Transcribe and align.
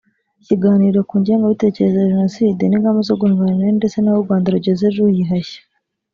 ikiganiro 0.41 0.99
ku 1.09 1.15
ngengabitekerezo 1.21 1.95
ya 1.99 2.05
Jenoside 2.13 2.61
n’ingamba 2.65 2.99
zo 3.07 3.15
guhangana 3.19 3.53
nayo 3.57 3.73
ndetse 3.79 3.97
n’aho 3.99 4.17
u 4.19 4.25
Rwanda 4.25 4.53
rugeze 4.55 4.85
ruyihashya 4.95 5.61